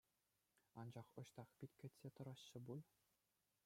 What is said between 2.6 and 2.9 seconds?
пуль?